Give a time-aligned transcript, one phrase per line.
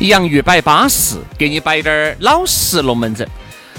[0.00, 3.26] 洋芋摆巴适，给你摆点儿老实龙门阵。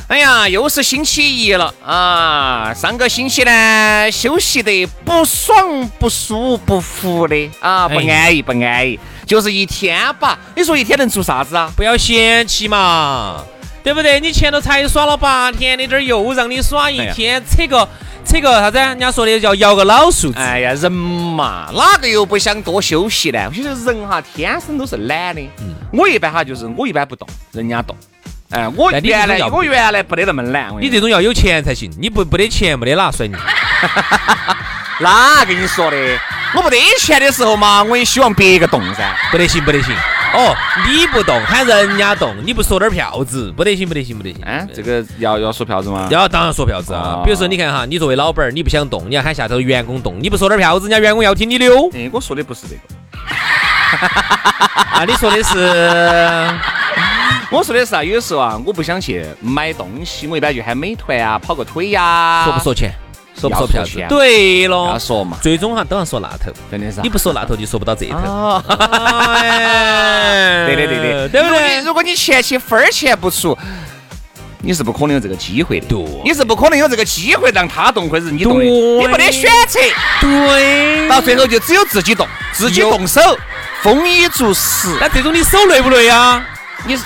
[0.08, 2.74] 哎呀，又是星期一了啊！
[2.74, 10.40] 上个星期呢，休息得不爽、不舒、不服的啊，不安逸、不安逸，就是一天吧。
[10.56, 11.70] 你说一天能做啥子啊？
[11.76, 13.44] 不要嫌弃嘛，
[13.88, 14.20] 对不对？
[14.20, 17.88] 你前头才耍了八天你，这儿又让你耍一天，扯个。
[18.26, 18.78] 扯个啥子？
[18.78, 20.38] 人家说的叫摇个老数字。
[20.38, 23.40] 哎呀，人嘛，哪个又不想多休息呢？
[23.48, 25.42] 我觉得人哈，天生都是懒的。
[25.62, 25.74] 嗯。
[25.94, 27.96] 我一般哈就是我一般不动，人家动。
[28.50, 30.70] 哎，我原来我原来不得那么懒。
[30.82, 33.36] 你这种要有钱才行，你不不得钱没得哪甩你。
[35.00, 35.98] 哪 跟你说的？
[36.54, 39.16] 我不得钱的时候嘛，我也希望别个动噻。
[39.32, 39.96] 不得行，不得行。
[40.34, 44.44] 哦，你不动喊人家动，你不说点票子，不得行，不得行，不得行。
[44.44, 46.08] 哎，这个要要说票子吗？
[46.12, 47.22] 要，当然说票子啊。
[47.24, 51.90] 比如说，你看哈，你作为老板儿，你不想动，你要喊下头员工动，你不说点票子，人家员工要听你的哦。
[51.94, 52.82] 哎，我说的不是这个。
[54.92, 56.54] 啊，你说的是？
[57.50, 62.44] 我说的是啊，有时候啊，我不想去买东西，我一般就喊美团啊，跑个腿呀。
[62.44, 62.94] 说不说钱？
[63.40, 64.04] 说不说票子？
[64.10, 65.38] 对了，要说嘛。
[65.42, 67.00] 最终哈都要说那头，真的是。
[67.02, 68.18] 你不说那头就说不到这头。
[70.66, 71.82] 对的对的，对不对？
[71.82, 73.58] 如果你前期分儿钱不出，
[74.60, 75.86] 你是不可能有这个机会的。
[75.88, 76.04] 对。
[76.26, 78.66] 你是不可能有这个机会让他动或者是你动的。
[78.66, 79.80] 你没得选择。
[80.20, 81.08] 对。
[81.08, 83.22] 到最后就只有自己动，自己动手，
[83.84, 84.98] 丰衣足食。
[85.00, 86.44] 那这种你手累不累啊？
[86.86, 86.98] 你。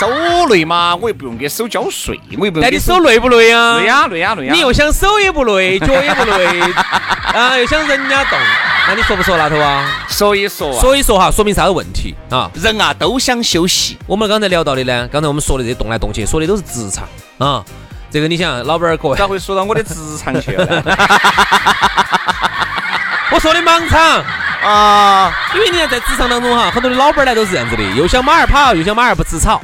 [0.00, 2.64] 手累嘛，我又不用给手交税，我又不用。
[2.66, 3.76] 那你手累不累啊？
[3.78, 4.54] 累呀，累呀，累呀。
[4.54, 6.60] 你又想手也不累， 脚也不累
[7.34, 8.38] 啊，又想人家动，
[8.88, 9.86] 那你说不说那头啊？
[10.08, 12.50] 说一说，所以说哈，说明啥子问题啊？
[12.54, 13.98] 人啊都想休息。
[14.06, 17.06] 我们刚才聊到的呢，刚才我们说的这动来动去，说的都是职场
[17.36, 17.62] 啊。
[18.10, 20.82] 这个你想，老板儿各位咋会说到我的职场去了？
[23.32, 24.24] 我说的盲场
[24.64, 29.60] 啊，因为你看在职场当中哈，很多的老板儿呢都是这样子的，又想马儿跑，又想马儿不吃草。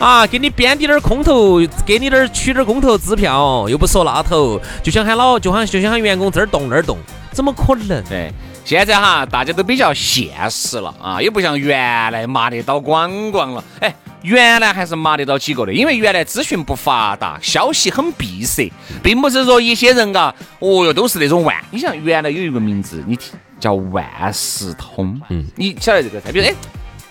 [0.00, 6.96] 啊，给你编点儿空头，给你点儿取点儿空头支票，又不说那头，就想喊老，就喊就想喊员工这儿动那儿动，
[7.32, 8.02] 怎么可能？
[8.04, 8.32] 对，
[8.64, 11.78] 现在哈，大家都比较现实了啊，也不像原
[12.10, 13.62] 来麻得到光光了。
[13.80, 18.72] 哎，原来还是麻得到几个的，因为原来资讯不发达，消息很闭塞，
[19.02, 21.54] 并不是说一些人嘎，哦哟，都是那种万。
[21.70, 26.32] 你想原来有一个名字，你听叫万事通，嗯，你晓得这个噻？
[26.32, 26.54] 比如哎。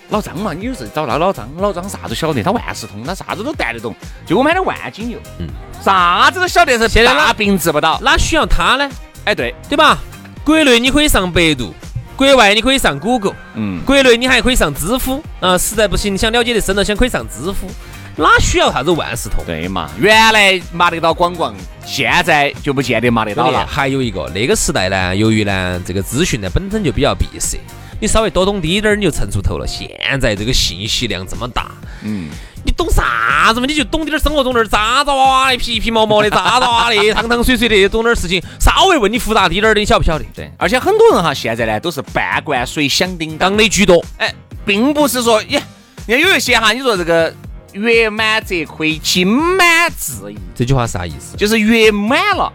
[0.09, 3.95] 老张嘛，你有事找那老张，老张啥都晓得，他万事通，他啥子都带得懂。
[4.25, 5.47] 就我买的万金油，嗯，
[5.83, 8.89] 啥子都晓得是，现在大病治不到，哪需要他呢？
[9.25, 9.99] 哎，对，对吧？
[10.43, 11.73] 国内你可以上百度，
[12.15, 17.67] 国外你可以上谷歌，嗯，国内你还可以上知乎，啊，实在不行，想了解的深了，想可以上知乎，
[18.15, 19.43] 哪需要啥子万事通？
[19.45, 19.91] 对嘛？
[19.99, 21.53] 原来麻得到广广，
[21.85, 23.63] 现在就不见得麻得到了。
[23.67, 27.59] 还有一个，那个时代呢，由于呢这个资讯呢本身就比较闭塞。
[27.99, 29.67] 你稍微多懂滴点儿，你就蹭出头了。
[29.67, 29.89] 现
[30.21, 31.71] 在这个信息量这么大，
[32.03, 32.29] 嗯，
[32.63, 33.65] 你懂啥子嘛？
[33.65, 38.41] 你就懂点儿生活中那儿渣渣哇哇的、皮皮毛毛的、渣渣哇的、汤汤水水的，懂点儿事情。
[38.59, 40.25] 稍微问你复杂滴点儿的，你晓不晓得？
[40.33, 40.49] 对。
[40.57, 44.03] 而且很多人哈，现在呢都是半罐水响叮当的居多。
[44.17, 44.33] 哎，
[44.65, 45.61] 并不是说，耶，
[46.07, 47.33] 你看有一些哈，你说这个
[47.73, 50.37] 月满则亏，金满自溢。
[50.55, 51.35] 这句话啥意思？
[51.35, 52.49] 就是月满了，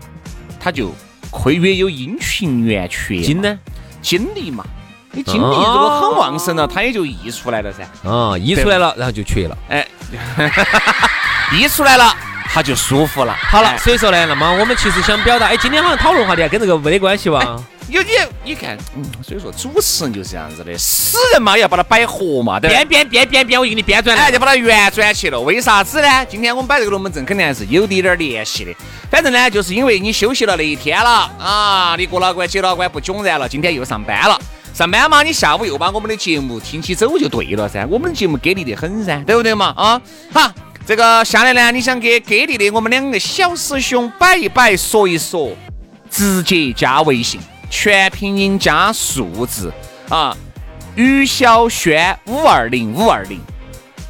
[0.59, 0.91] 他就
[1.31, 3.21] 亏，月有阴晴圆缺。
[3.21, 3.59] 金呢？
[4.01, 4.65] 精力嘛。
[5.15, 7.83] 你精力如果很旺盛了，它也就溢出来了噻。
[8.09, 9.57] 啊，溢出来了，然后就缺了。
[9.69, 9.87] 哎，
[11.57, 12.15] 溢出来了，
[12.53, 13.35] 它就舒服了。
[13.41, 17.57] 好了，所以说呢，那么我们其实想表达，哎，今天好像讨论话题跟这个没得关系吧？
[17.89, 18.09] 有你
[18.43, 22.77] 你看，嗯，所以说主持人就是这样子的，死人嘛也要把它摆活嘛，对吧？
[22.77, 24.33] 编编编编编，我给你编转哎，来。
[24.33, 25.39] 就把它圆转去了。
[25.39, 26.25] 为啥子呢？
[26.25, 28.75] 今天我们摆这个龙门阵肯定还是有滴点儿联系的。
[29.11, 34.41] 反正呢，就是因为你休息了那一天了啊，你过老关、接老关不囧然了，今天又上班了。
[34.75, 37.87] 上班嘛，你下午又把我们的节目听起走就对了噻。
[37.87, 39.67] 我们的节目给力的很噻，对不对嘛？
[39.77, 40.53] 啊，好，
[40.85, 45.53] 这个下来呢，你想给给力的我们两个小师兄摆一摆、说一说，
[46.11, 47.41] 直接加微信，
[47.71, 49.73] 全拼音加数字
[50.09, 50.37] 啊，
[50.97, 53.39] 于小轩五二零五二零。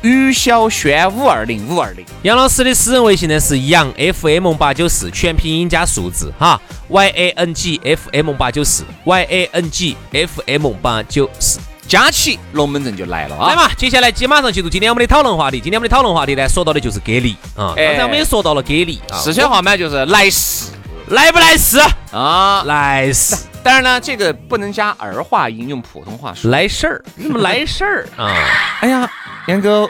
[0.04, 11.58] 于小轩五二零五二零，杨老师的私人微信呢是杨 FM 八九四，全拼音加数字哈，Y A N G F M 八九四，Y A N G F M 八九四。
[11.88, 13.48] 加起龙门阵就来了啊！
[13.48, 15.58] 来嘛，接下来接马上进入今天我们的讨论话题。
[15.58, 17.72] 今天我们的讨论话题呢，说到的就是给力啊。
[17.76, 20.66] 哎刚才我们也说到了给力啊，四川话嘛就是来事
[21.08, 21.78] 来不来事？
[22.12, 22.62] 啊。
[22.64, 26.50] 来事，当然呢，这个不能加儿化音，用普通话说。
[26.50, 28.34] 来事儿，什么来事儿 啊？
[28.80, 29.10] 哎呀，
[29.46, 29.88] 杨哥，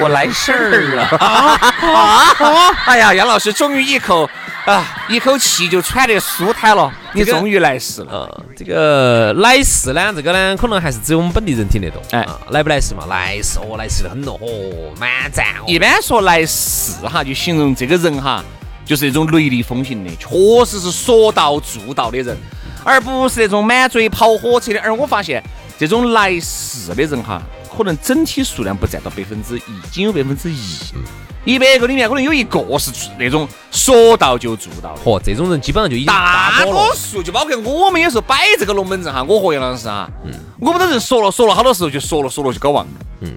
[0.00, 1.58] 我来事儿了啊！
[2.86, 4.28] 哎呀，杨老师终于一口
[4.64, 6.90] 啊，一口气就喘得舒坦了。
[7.12, 8.10] 你终于来事了。
[8.10, 12.02] 呃，这个来事呢，这个呢，可能还是只有我们本地人听得懂。
[12.12, 13.04] 哎啊，来不来事嘛？
[13.10, 14.48] 来事哦，来事的很咯，哦，
[14.98, 15.64] 满赞哦。
[15.66, 18.42] 一般说来事哈，就形容这个人哈，
[18.86, 22.34] 就是那种雷厉风行的，确实是说到做到的人，
[22.82, 24.80] 而不是那种满嘴跑火车的。
[24.80, 25.44] 而我发现
[25.78, 27.42] 这种来事的人哈，
[27.76, 30.58] 可能整体数量不占到百分之一，仅有百分之一。
[31.44, 35.00] 一百个里面可能有一个是那种说到就做到的。
[35.02, 36.64] 嚯，这种人基本上就已经大。
[36.64, 40.08] 多数就包括我们有时候摆这个龙门阵哈，我和杨老师哈，
[40.58, 42.92] 我们都是说了说了，好多时候就说了说了就搞忘了。
[43.20, 43.34] 嗯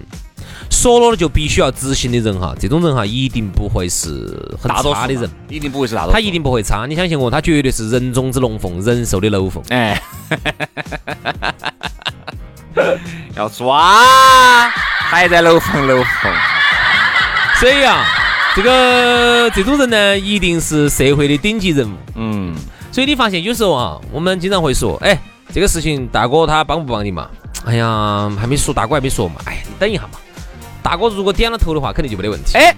[0.69, 6.85] 说了就必须要执行的人哈，这种人哈，一定不会是很差的人，一定不会是大多数，他一定不会差。
[6.85, 9.63] 你相信我，他绝对是人中之龙凤，人兽的龙凤。
[9.69, 10.01] 哎，
[13.35, 16.31] 要抓，还在楼缝楼缝。
[17.59, 18.05] 所以啊，
[18.55, 21.95] 这个这种人呢，一定是社会的顶级人物。
[22.15, 22.55] 嗯，
[22.91, 25.17] 所以你发现有时候啊，我们经常会说，哎，
[25.53, 27.27] 这个事情大哥他帮不帮你嘛？
[27.65, 29.35] 哎呀，还没说，大哥还没说嘛。
[29.45, 30.19] 哎呀，你等一下嘛。
[30.83, 32.57] 大哥如果点了头的话，肯定就没得问题。
[32.57, 32.73] 哎，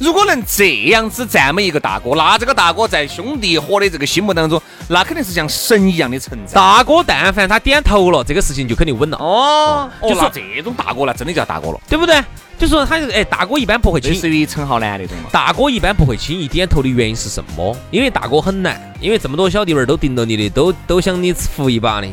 [0.00, 6.54] 如果能这样子赞美一个大哥，那这个大哥在兄弟伙的这个心目当中，那肯定是像神一样的存在。
[6.54, 12.18] 大哥但凡他点头了，这个事情就肯定稳了，哦，哦，就说那这种大哥那真的叫大哥了，对不对？
[12.58, 15.24] 就说他哎，大哥一般不会轻类似于陈浩南那种嘛。
[15.30, 17.76] 大哥一般不会轻易点头的原因是什么？
[17.90, 22.08] 因为大哥很难，因为这么多小弟们儿都盯着你的，都都想你扶一把的，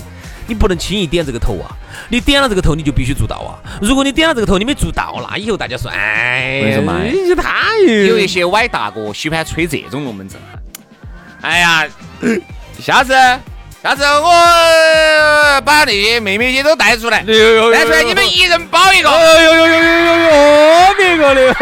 [0.48, 1.70] 你不能轻易点这个头啊！
[2.10, 3.60] 你点了这个头，你就必须做到啊！
[3.82, 7.78] 如果你点了这个头，你没做到，那以后大家说，哎，为什么你太
[8.08, 10.40] 有一些歪大哥喜欢吹这种龙门阵。
[11.42, 11.86] 哎呀，
[12.80, 13.14] 下次
[13.84, 19.10] 下次我把那些妹妹些都带出来，带出来你们一人包一个。
[19.10, 21.56] 哎呦呦呦呦呦呦，别个的，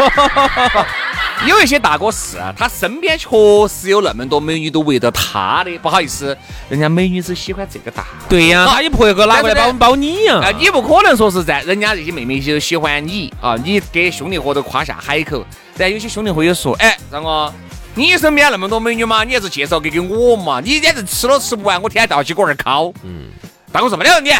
[1.46, 3.28] 有一些大哥是啊，他身边确
[3.68, 6.36] 实有那么多美女都围着他的，不好意思，
[6.68, 8.06] 人家美女只喜欢这个大。
[8.28, 15.44] 对呀，他也不会个拿过来包包你呀啊，，你不可能说是在人家这些妹妹些都喜欢你啊，你给兄弟伙都夸下海口。
[15.76, 17.52] 但有些兄弟伙也说，哎，让我
[17.94, 22.92] 你身边那么多美女嘛，你还是介绍给给我嘛，你简直吃都吃不完，我天天到起锅儿烤。
[23.02, 23.26] 嗯，
[23.70, 24.32] 大哥说没得问题，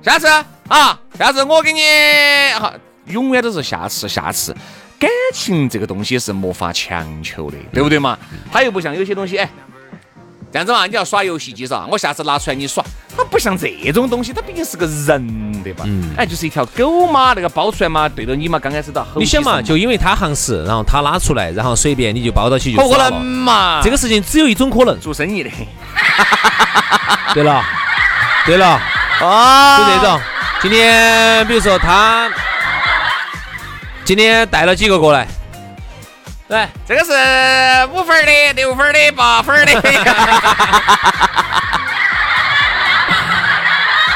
[0.00, 0.28] 下次
[0.68, 1.80] 啊，下次我给你
[2.58, 2.72] 好，
[3.06, 4.54] 永远都是下次下次。
[4.98, 8.18] 感情这个东西是没法强求的，对不对嘛？
[8.52, 9.48] 它又不像有些东西，哎，
[10.52, 12.84] 这样子嘛，你要耍游戏机噻，我下次拿出来你耍，
[13.16, 15.84] 它不像这种东西，它毕竟是个人，对吧？
[16.16, 23.24] 哎，就是一条狗嘛，那个包出来嘛，对着你嘛，刚开始到吼你想嘛，就因为他行实，然后他拉出来，然后随便你就包到起就不可能。
[23.24, 25.50] 嘛，这个事情只有一种可能，做生意的
[27.34, 27.62] 对了，
[28.46, 28.80] 对了。
[29.20, 30.20] 啊就这种。
[30.60, 32.28] 今天比如说他
[34.04, 35.26] 今天带了几个过来，
[36.48, 37.10] 来，这个是
[37.92, 39.72] 五分儿的、六分儿的、八分儿的，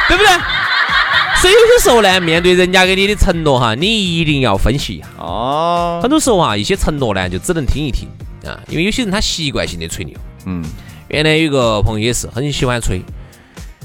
[0.06, 0.30] 对不对？
[1.40, 5.06] 所以有些时候呢，面对人家给你的承诺哈，你一定要分析一下。
[5.16, 8.06] 哦，很多时候啊，一些承诺呢，就只能听一听
[8.44, 10.14] 啊，因为有些人他习惯性的吹牛。
[10.44, 10.62] 嗯，
[11.08, 13.00] 原来有个朋友也是很喜欢吹，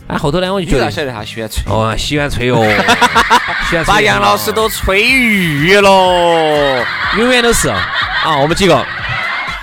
[0.07, 1.63] 哎，后头呢我就觉得，晓得他喜欢吹？
[1.71, 6.85] 哦，喜欢吹哦，喜 欢把杨老师都吹郁了。
[7.17, 8.85] 永远都是啊，我们几个，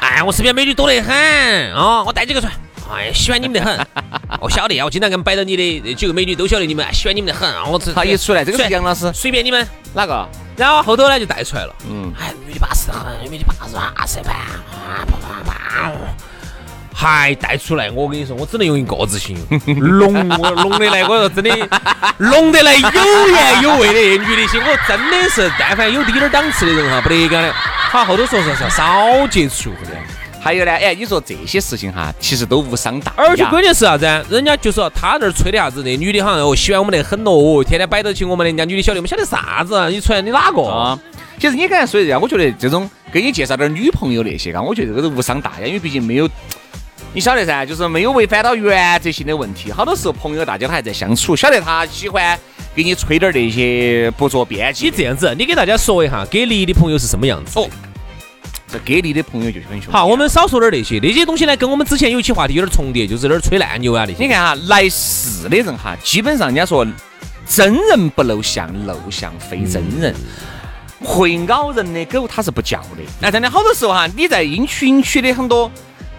[0.00, 1.14] 哎，我身边美女多得很。
[1.74, 2.52] 啊，我带几个出来，
[2.92, 3.86] 哎，喜欢你们得很，
[4.40, 10.28] 我晓得啊，我经常跟摆到你的这几个美女都晓得你们喜欢你们得很，我这他一出来，这个是杨老师随便你们，哪个？
[10.56, 15.02] 然后后头呢就带出来了，嗯，哎，美女巴适得很，美女巴适巴适吧，啊？
[15.06, 15.92] 啪啪啪，
[17.00, 21.50] 还带出来，我跟你说，我只能用一个字形容，浓，我浓的来，我说真的，
[22.18, 27.50] 浓得来有颜有味的女的些，我真的是，但凡有滴点儿档次的人哈，不得干的。
[27.54, 29.96] 好，后头说说是少接触的。
[30.42, 33.24] 还有呢，哎，你说这些事情哈，其实都无伤大雅。
[33.30, 34.04] 而且关键是啥子？
[34.28, 35.82] 人家就说他这儿吹的啥子？
[35.82, 39.88] 那女的好像哦喜欢我们得很哦，天天摆到起我们的，人家女的晓得，我们晓得啥子？
[39.88, 40.62] 你传你哪个？
[40.62, 40.98] 啊？
[41.38, 46.28] 其实你刚才说的这样，我觉得这种给你介绍点女朋友那些，嘎，我觉得这个都无伤大雅，因为毕竟没有，
[47.12, 49.72] 你晓得噻，就是没有违反到原则性的问题。
[49.72, 52.38] 好多时候朋友大家都还在相处，晓得他喜欢
[52.74, 54.86] 给你吹点那些不着边际。
[54.86, 57.58] 你这样子，你给大家说一下，给力的朋友是什么样子？
[57.58, 57.68] 哦。
[58.72, 59.92] 这给力的朋友就很凶。
[59.92, 64.22] 好，我们少说点那些，那些东西呢，跟我们之前有一期话题有点重叠，就是那儿吹烂牛啊那些。
[64.22, 66.86] 你看哈，来事的人哈，基本上人家说
[67.44, 70.14] 真人不露相，露相非真人。
[71.02, 73.02] 会咬人的狗它是不叫的。
[73.18, 75.68] 那真的好多时候哈，你在因群区的很多，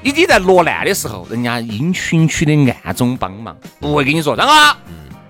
[0.03, 4.77] 你你在落难的时候，人家阴群区的暗中帮忙，不会跟你说张哥，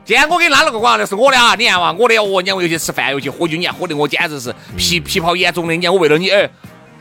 [0.06, 6.50] 今天我给你拉了个广那是我的啊，你看嘛，我的哦，你看我又去吃饭又去喝酒，你看喝的我简直是皮皮泡眼肿的，你看我为了你哎。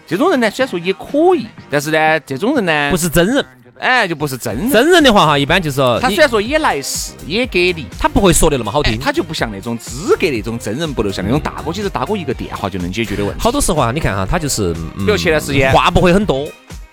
[0.06, 3.46] 这种人呢，虽然说也可以，但是呢，这种人呢不是真人，
[3.78, 4.68] 哎，就不是真人。
[4.68, 13.40] 真人的话哈，一般就是说他虽然说也来事，也给力，他不会说的那么好听，他就不像那种资格那种真人不露相那种大哥，其实大哥一个电话就能解决的问题。
[13.40, 16.48] 好多时候啊，你看哈，他就是比如前段时间话不会很多。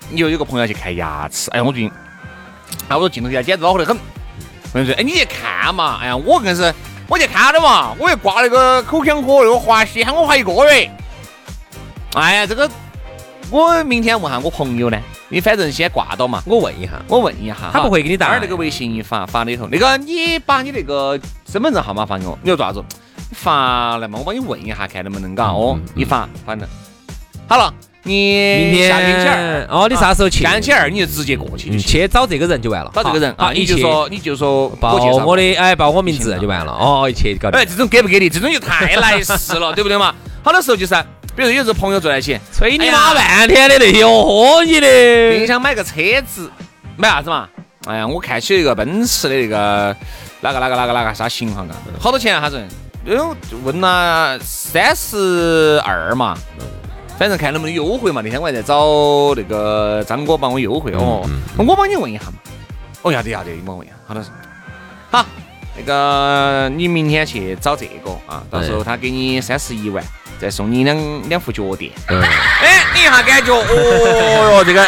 [0.10, 1.92] 你又有个朋友去看牙齿，哎呀，我最近，
[2.88, 3.96] 哎，我说镜头下简直恼火得很。
[3.96, 6.74] 我跟你说，哎，你去看嘛，哎呀，我更是，
[7.08, 10.90] 我去看的嘛，我又挂那个口腔科那个华西，喊我花一个月。
[12.14, 12.70] 哎呀，这个。
[13.50, 15.00] 我明天问下我朋友呢，
[15.30, 16.44] 你反正先挂到嘛。
[16.46, 18.38] 我问一下，我问一下，他不会给你打。
[18.40, 21.18] 那个微信一发发里头，那个你把你那个
[21.50, 22.38] 身份证号码发给我。
[22.44, 22.84] 你要做啥子？
[23.32, 25.54] 发来嘛，我帮你问一下，看能不能搞。
[25.54, 26.68] 哦，一发，反正
[27.48, 27.74] 好了。
[28.08, 30.44] 你下星期二哦，你啥时候去？
[30.44, 32.92] 下星期二你就直接过去，去找这个人就完了。
[32.96, 36.72] 找这个人啊，你就说你就说报我的哎，报我名字就完了。
[36.72, 37.60] 哦，一切搞定。
[37.60, 38.30] 哎，这种给不给力？
[38.30, 40.16] 这种就太来事了，对不对嘛？
[40.42, 40.96] 好多时候就是。
[41.36, 44.88] 比如有时候朋友坐在一起， 催你妈半天的那些，喝你的。
[45.38, 46.50] 你想买个车子，
[46.96, 47.48] 买啥子嘛？
[47.86, 49.96] 哎呀，我看起一个奔驰的那个
[50.42, 52.42] 哪个哪个哪个哪个啥型号啊，好多钱啊？
[52.42, 52.60] 他说，
[53.52, 56.36] 就问了三十二嘛，
[57.18, 58.22] 反正看能不能优惠嘛。
[58.24, 62.34] 那天我还在找那个张哥帮我优惠哦，我帮你问一下嘛。
[63.02, 63.96] 哦，要得要得，你帮我问一下。
[64.06, 64.24] 好的，
[65.12, 65.26] 好，
[65.78, 70.04] 那个你明天去找这个啊，到时候他给你三十一万。
[70.40, 70.96] 再送你两
[71.30, 71.92] 两副脚垫。
[72.10, 74.86] 哎，你一下感觉，哦哟，这个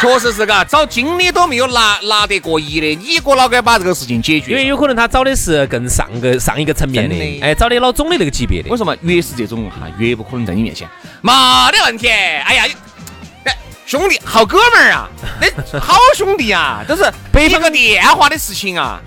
[0.00, 4.50] 确实是嘎，找经理都没有拿拿得过亿的，你哥老该把这个事情解决。
[4.50, 8.68] 因为有可能他找的是更上个上一个层面的，哎，找的老总的那个级别的。
[8.70, 10.88] 为什么越是这种哈，越不可能在你面前？
[11.22, 11.32] 没
[11.72, 12.08] 得问题。
[12.08, 12.66] 哎呀，
[13.44, 15.08] 哎，兄弟，好哥们儿啊，
[15.40, 17.02] 那好兄弟啊，都是
[17.40, 19.00] 一个电话的事情啊。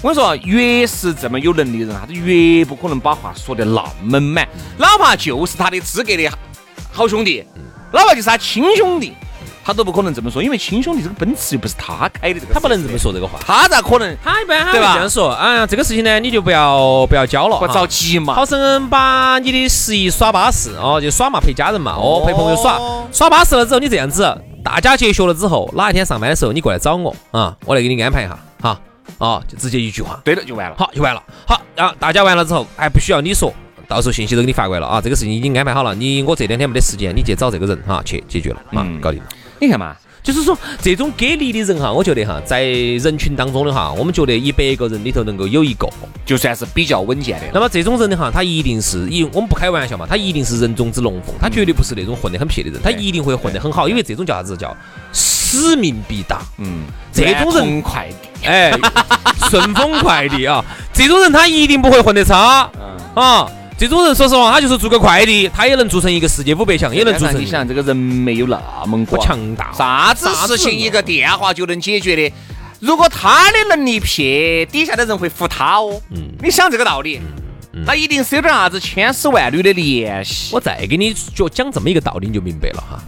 [0.00, 4.48] 我跟你说，越是这么有能力的人，他越不可能把话说得那么满。
[4.76, 6.28] 哪怕就是他的资格的
[6.92, 7.44] 好兄弟，
[7.92, 9.12] 哪怕就是他亲兄弟，
[9.68, 13.38] 他都不可能这么说，因为亲兄弟这个奔驰又不是他开的，这个他不能这么说这个话。
[13.44, 14.16] 他咋可能？
[14.24, 14.94] 他一般对吧？
[14.94, 18.32] 这样说，哎呀，这个事情呢，你就不要不要交了，不着急嘛。
[18.32, 22.80] 好生把你的十一耍巴适哦，就耍嘛，陪家人嘛，哦，陪朋友耍，
[23.12, 24.34] 耍巴适了之后，你这样子，
[24.64, 28.80] 大家结学了之后，哪一天上班的时候，你过来找我啊，我来给你安排一下，哈。
[29.18, 33.52] 啊，就直接一句话，对了，就完了，好，就完了，好，然后大家完了之后，还不需要你说，
[33.86, 39.28] 到时候信息都给你发过来了啊，这个事情已经安排好了，你我这两天没得时间，你去找这个人哈，去解决了，啊，搞定了。
[39.60, 45.88] 你看嘛，就是说这种给力的人哈，我觉得哈，在人群当中的哈，我们觉得一百个人里头能够有一个，
[46.24, 47.46] 就算是比较稳健的。
[47.52, 54.76] 那么这种人的哈，他一定是以我们不开玩笑嘛，他一定是人中之龙凤，他绝对不是那种混得很撇的人，他一定会混得很好，因为这种叫啥子叫
[55.12, 56.42] 使命必达。
[56.58, 58.46] 嗯，这种人快递。
[58.46, 58.72] 哎，
[59.50, 62.70] 顺丰快递啊，这种人他一定不会混得差。
[63.14, 67.40] 啊，这种人说实话，他就是做个快递，他也能做成一个世界五百强，也能做成。
[67.40, 72.34] 你想，这个人没有那么不强大，啥子事情一个电话就能解决的。
[72.80, 76.00] 如果他的能力撇，底下的人会服他哦。
[76.10, 77.20] 嗯，你想这个道理，
[77.86, 80.52] 那一定是有点啥子千丝万缕的联系。
[80.52, 83.00] 我再给你就讲这么一个道理，你就明白了哈。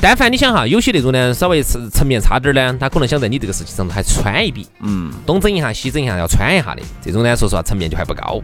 [0.00, 8.40] 但凡你想哈，有些那种呢，稍微层层面差点儿呢，他可能想在你这个事情上头还穿一笔，嗯，东整一下西整一下要穿一下的，这种呢，说实话层面就还不高。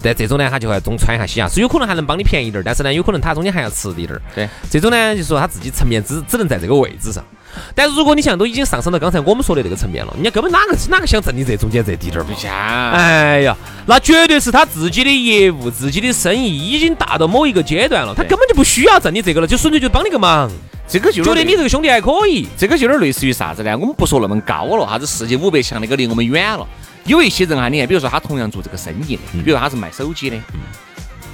[0.00, 4.22] 但这种呢，他就会东穿一下西下，是有可能还能帮你便宜点儿，但是呢，有可能他中间还要吃一点儿。
[4.34, 7.24] 对，这种呢，就是说他自己层面只只能在这个位置上。
[7.74, 12.30] 但是如果你像都已经上升到刚才我们说的这个层面了，人家根本哪个哪个想挣你这中间这滴点儿嘛？
[12.36, 12.52] 像，
[12.92, 20.50] 哎呀，那绝对是他自己的业务、自己的生意已经达到某一个阶段了，他根本就不需要挣你这个了，就纯粹就帮你个忙，
[20.86, 22.46] 这个就觉得你这个兄弟还可以。
[22.56, 23.76] 这个就有点类似于啥子呢？
[23.76, 26.66] 我们不说那么高了，啥子世界五百强那个离我们远了。
[27.04, 30.36] 有一些人啊，你看，比如说他同样做这个生意的，比如他是卖手机的，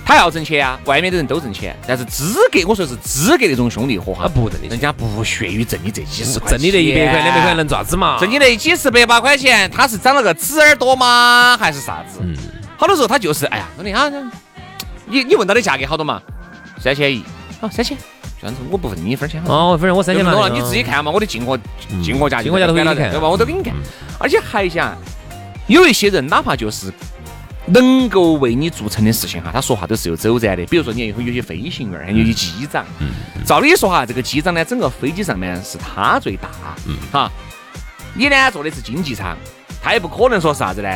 [0.05, 8.19] 他要挣钱啊，外面的人都挣钱，但是资格，我说是资格那种兄弟伙哈，不挣的，人家不屑于挣你这几十块，挣你那一百块、两百块能咋子嘛？
[8.19, 11.57] 挣你那几十百把块钱，他是长了个纸耳朵吗？
[11.57, 12.19] 还是啥子？
[12.21, 12.35] 嗯，
[12.77, 14.11] 好多时候他就是，哎呀，兄弟啊，
[15.07, 16.21] 你你问到的价格好多嘛？
[16.81, 17.23] 三千一，
[17.61, 17.97] 好三千，
[18.71, 21.59] 我不分你一分钱哦，反正我三千多了，你自己看嘛，我的进货
[22.03, 23.29] 进货价，进货价都给你看，对吧？
[23.29, 23.75] 我都给你看，
[24.19, 24.97] 而且还想。
[25.67, 26.93] 有一些人，哪怕就是
[27.67, 30.65] 能够为你做成的事情哈，他说话都是有走展的。
[30.67, 32.85] 比如说，你看有些飞行员，还有些机长。
[33.45, 36.49] 照理说哈，这个机长呢，整个飞机上面是他最大。
[36.89, 36.97] 嗯。
[37.13, 37.31] 哈，
[38.15, 39.37] 你呢坐的是经济舱，
[39.81, 40.89] 他也不可能说啥子呢，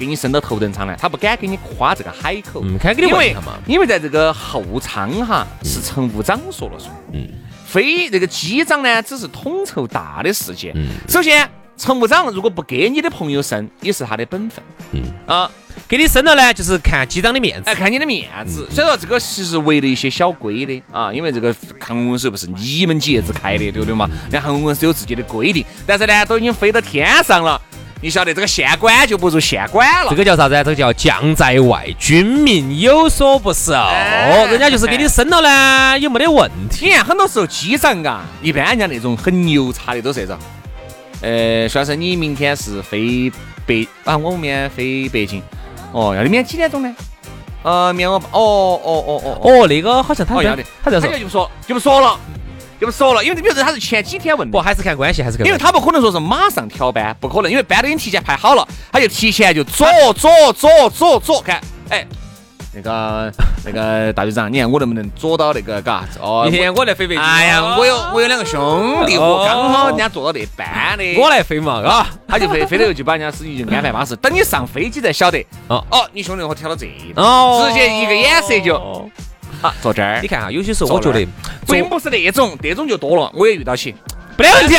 [0.00, 2.62] 给你升到头等舱来，他不敢给你夸这个海口。
[2.64, 3.58] 嗯，看给你问他嘛。
[3.66, 6.90] 因为在这个后舱哈，是乘务长说了算。
[7.12, 7.28] 嗯。
[7.66, 10.72] 飞这个机长呢，只是统筹大的事件。
[10.74, 10.88] 嗯。
[11.06, 11.48] 首先。
[11.76, 14.62] 乘务长如果不给你的朋友升，也是他的本分。
[14.92, 15.50] 嗯啊，
[15.88, 18.68] 给你升了呢，就是看机长的面子，哎，看你的面子。
[18.70, 24.06] 所以说这个其实违了一些小规的啊，因为这个航空公司不是你们几爷子开的，对不对嘛？
[24.30, 27.58] 那航空公司有自己的规定，但是呢，都已经飞到天上了，
[28.02, 30.10] 你晓得这个县官就不如县管了。
[30.10, 30.54] 这个叫啥子？
[30.64, 33.72] 这个叫将在外，军民有所不受。
[33.72, 36.86] 人家就是给你升了呢，也没得问题。
[36.86, 40.38] 你看很多时候机长啊，一般人家那种很牛叉的都是这种。
[41.20, 43.30] 呃，徐老师，你明天是飞
[43.66, 44.16] 北啊？
[44.16, 45.42] 我们明天飞北京。
[45.92, 46.96] 哦，要你明天几点钟呢？
[47.62, 52.18] 呃，明天我哦哦哦哦哦，那个好像他要的，他这说就不说就不说了，
[52.80, 61.60] 就不说了，因为比如说他是前几天问的，不还是看关系，还是看，因为他不可能说是马上调班，不可能，因为班都已经提前排好了，他就提前就左左左左左看，
[61.90, 62.06] 哎。
[62.72, 63.32] 那个
[63.64, 66.04] 那个大队长，你看我能不能坐到那个嘎？
[66.20, 67.24] 哦，明天我来飞北京。
[67.24, 71.20] 哎呀，我有我有两个兄弟伙，刚好人家坐到那班的。
[71.20, 74.14] 我来飞嘛，嘎，他就飞飞了，就把人家司机就安排巴适。
[74.22, 75.44] 等你上飞机才晓得。
[75.66, 79.10] 哦哦，你兄弟伙调到这，哦，直接一个眼色就，
[79.60, 80.20] 好 坐这儿。
[80.22, 81.26] 你看哈，有些时候我觉得，
[81.66, 83.94] 并不是那种，那种就多了，我也遇到起。
[84.36, 84.74] 没得问题。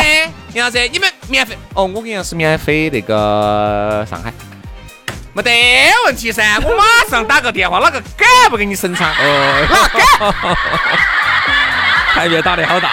[0.53, 1.57] 杨老师，你们免费？
[1.73, 4.33] 哦，我跟杨老师免费那个上海。
[5.33, 5.51] 没得
[6.05, 9.11] 问题噻，我马上打个电话，哪个敢不给你审查？
[9.11, 10.55] 哦，哪个敢？
[12.13, 12.89] 台面打得好大。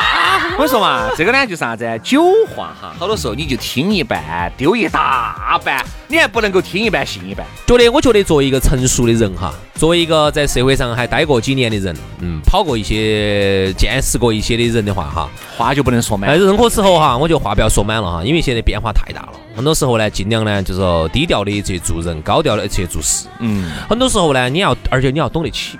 [0.58, 1.86] 我说嘛，这个呢就是啥子？
[2.02, 7.46] 酒话哈，好多时候你就听一半，丢一大半，你还不能够听一半信一半。
[7.64, 16.36] 觉得我觉得作为一个成熟的人哈，作为一个在社会上还待过几年的人，嗯，跑过一些、见识过一些的人的话哈，话就不能说满。
[16.36, 19.34] 任何时候哈，我觉得话不要说满了哈，因为现在变化太大了。
[19.54, 23.28] 很多时候呢，尽量呢就是说低调的去做人，高调的去做事。
[23.38, 25.78] 嗯，很多时候呢，你要而且你要懂得起，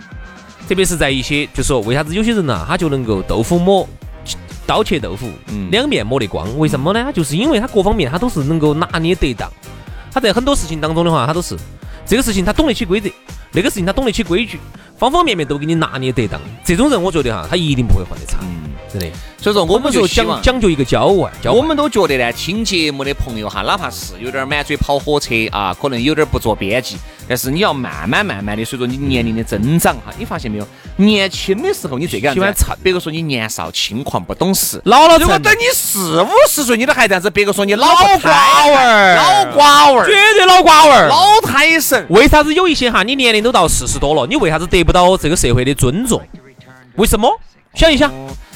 [0.69, 3.85] 特别是在一些就是说为啥子有些人呢，他就能够豆腐磨。
[4.69, 5.31] 刀切豆腐，
[5.71, 7.11] 两面抹得光，为什么呢？
[7.11, 9.51] 就是因为他各方面他都是能够拿捏得当，
[10.13, 11.57] 他在很多事情当中的话，他都是
[12.05, 13.09] 这个事情他懂得起规则，
[13.53, 14.61] 那个事情他懂得起规矩，
[14.99, 16.41] 方方面面都给你拿捏得当。
[16.65, 18.39] 这种人，我觉得哈，他一定不会混得差。
[18.91, 19.07] 真的，
[19.37, 21.31] 所以说我们就讲讲究一个交换。
[21.45, 26.97] 我们都觉得呢，听节目的朋友哈，哪怕是有点满嘴跑火车啊，可能有点不着边际，
[27.29, 30.67] 但是你要慢慢慢慢的，随着你年龄的增长哈，你发现没有？
[30.97, 32.75] 年轻的时候你这个样子，喜欢蹭。
[32.83, 37.87] 别个说你年少轻狂不懂事，老了如果等你四五十岁，你都还这样子，别个说你老
[38.23, 42.07] 瓜娃儿，老瓜娃儿，绝对老瓜娃儿，老太神。
[42.09, 46.19] 为啥子有一些哈，你年龄都到四十多了，你为啥子得不到这个社会的尊重？
[46.97, 47.31] 为什么？
[47.75, 48.11] 想一想。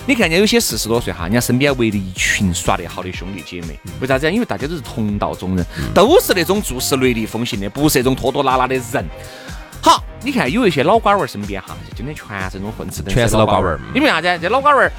[0.07, 4.33] 你看人家有些四十多岁哈，人家身边围了一群耍得好的兄弟姐妹，为啥子？
[4.33, 9.05] 因为大家都是同道中人，都是那种做事雷厉风行的，不是那种拖拖拉拉的人。
[9.83, 13.79] 好，你看有一些老瓜娃儿身边哈，就今天全是那种混吃等全是老瓜娃儿。
[13.95, 14.39] 因为啥子？
[14.41, 14.91] 这老瓜娃儿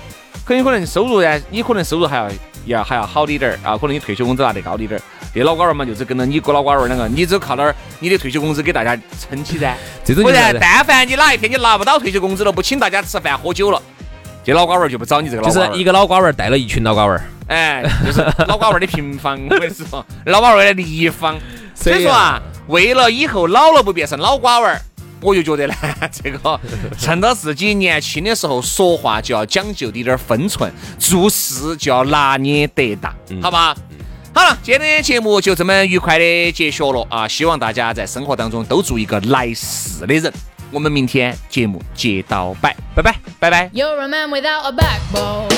[0.46, 2.30] 很有可能收入呢，你可能收入还要
[2.67, 5.04] 要还要好一点儿啊，可能你退休工资拿得高一点儿。
[5.34, 9.76] 这老瓜娃儿嘛，就是跟着你哥老瓜娃儿两个，你只靠点儿你的退休工资给大家撑起噻。
[10.15, 13.82] 不然，但凡你哪一天你拿不到退休工资了，不请大家吃饭喝酒了。
[14.43, 21.39] 这老瓜娃儿就不找你这个老就是一个老瓜娃儿带了一群老瓜娃儿，哎，就是老瓜娃儿的平方，我跟你说，老瓜娃儿的立方。
[21.74, 24.82] 所以说啊，为了以后老了不变成老瓜娃儿，
[25.22, 25.74] 我就觉得呢，
[26.12, 26.60] 这个
[27.00, 33.74] 趁到自己年轻的时候，说话就要讲究点点分寸，做事就要拿捏得当，好吧？
[34.36, 37.28] 好了，今天的节目就这么愉快的结束了啊！
[37.28, 40.34] 希望大家在生活当中都做一个来事的人。
[40.72, 43.69] 我们明天节目接到摆，拜拜，拜拜。
[43.69, 45.50] You're a man without a backbone.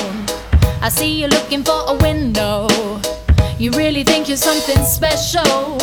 [0.82, 2.68] I see you looking for a window.
[3.58, 5.78] You really think you're something special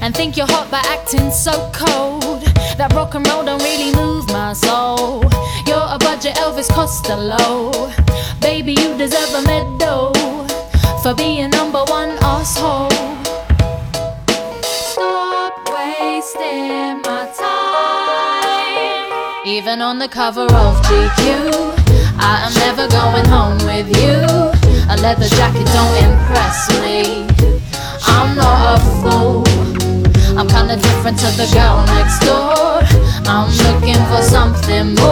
[0.00, 2.42] and think you're hot by acting so cold.
[2.76, 5.22] That rock and roll don't really move my soul.
[5.68, 7.70] You're a budget Elvis Costello.
[8.40, 10.10] Baby, you deserve a medal
[11.02, 12.88] for being number one asshole.
[14.62, 19.10] Stop wasting my time.
[19.44, 21.50] Even on the cover of GQ,
[22.18, 24.22] I am never going home with you.
[24.92, 27.26] A leather jacket don't impress me.
[28.06, 29.42] I'm not a fool.
[30.38, 32.78] I'm kinda different to the girl next door.
[33.26, 35.11] I'm looking for something more.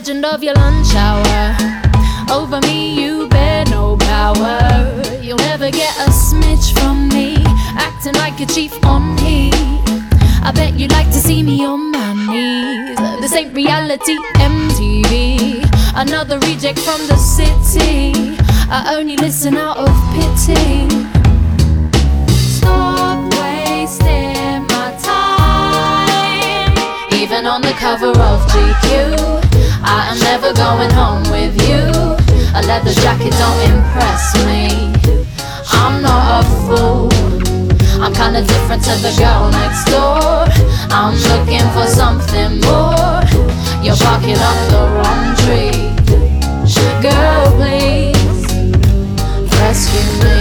[0.00, 1.56] Legend of your lunch hour.
[2.32, 4.58] Over me, you bear no power.
[5.20, 7.36] You'll never get a smidge from me.
[7.76, 9.50] Acting like a chief on me.
[10.42, 12.96] I bet you'd like to see me on my knees.
[13.20, 15.68] This ain't reality MTV.
[15.94, 18.38] Another reject from the city.
[18.70, 20.88] I only listen out of pity.
[22.56, 26.72] Stop wasting my time.
[27.20, 29.39] Even on the cover of GQ,
[29.92, 31.82] I am never going home with you.
[32.54, 34.92] A leather jacket don't impress me.
[35.72, 37.08] I'm not a fool.
[38.00, 40.46] I'm kinda different to the girl next door.
[40.98, 43.20] I'm looking for something more.
[43.82, 45.80] You're barking up the wrong tree.
[47.02, 48.46] Girl, please
[49.58, 50.39] rescue me.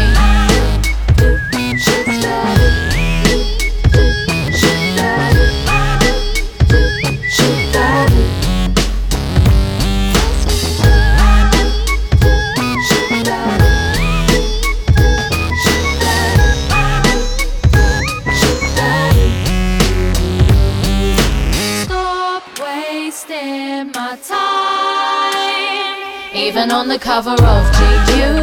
[26.69, 28.37] Even on the cover of GQ,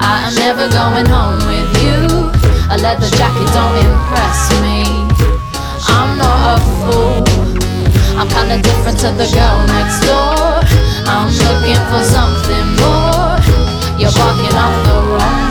[0.00, 2.00] I am never going home with you.
[2.72, 4.80] A leather jacket don't impress me.
[5.84, 7.20] I'm not a fool.
[8.18, 10.64] I'm kinda different to the girl next door.
[11.04, 13.36] I'm looking for something more.
[14.00, 15.49] You're barking off the wrong